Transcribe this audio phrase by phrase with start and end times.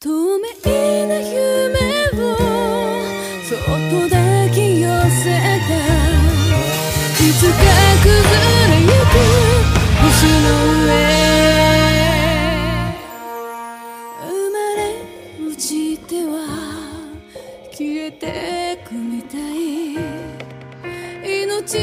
[0.00, 0.44] 透明
[1.06, 1.78] な夢
[2.14, 2.16] を
[3.44, 3.58] そっ
[3.90, 5.24] と抱き寄せ
[5.68, 5.70] た。
[7.18, 7.54] いつか
[8.02, 8.10] 崩
[8.68, 8.92] れゆく
[10.02, 10.06] 星
[10.42, 10.46] の
[10.84, 10.90] 上
[14.18, 14.80] 生まれ
[15.46, 16.34] 落ちては
[17.70, 18.24] 消えて
[18.84, 19.40] くみたい。
[21.24, 21.78] 命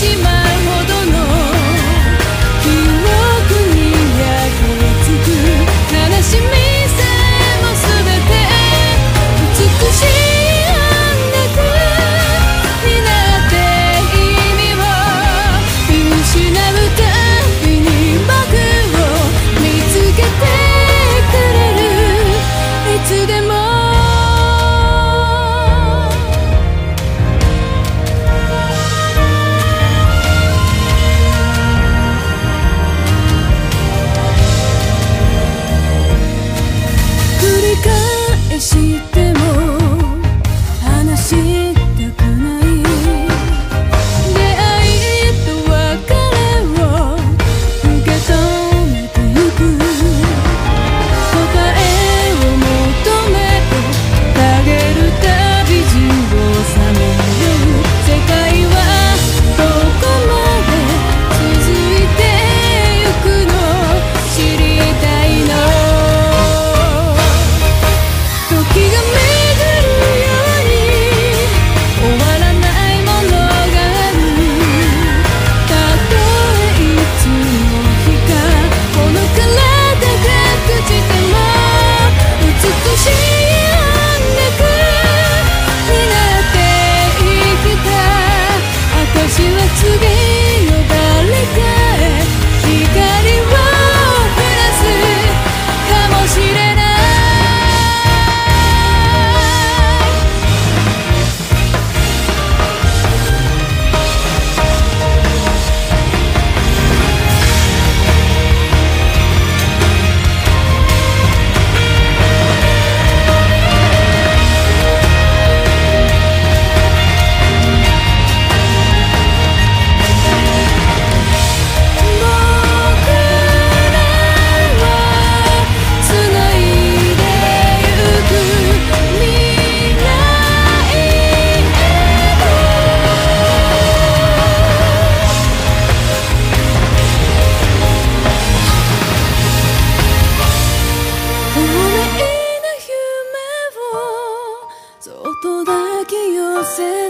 [0.00, 0.27] encima.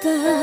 [0.00, 0.39] 때